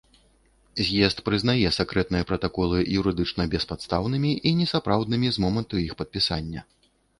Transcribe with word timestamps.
З'езд 0.85 1.19
прызнае 1.27 1.69
сакрэтныя 1.79 2.23
пратаколы 2.31 2.79
юрыдычна 3.03 3.47
беспадстаўнымі 3.53 4.33
і 4.47 4.57
несапраўднымі 4.65 5.33
з 5.39 5.47
моманту 5.47 5.85
іх 5.87 5.93
падпісання. 6.03 6.69